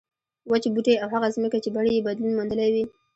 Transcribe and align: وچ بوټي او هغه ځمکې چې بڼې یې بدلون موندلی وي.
وچ 0.51 0.63
بوټي 0.73 0.93
او 1.03 1.07
هغه 1.15 1.27
ځمکې 1.35 1.59
چې 1.63 1.69
بڼې 1.75 1.91
یې 1.95 2.05
بدلون 2.07 2.31
موندلی 2.37 2.69
وي. 2.73 2.83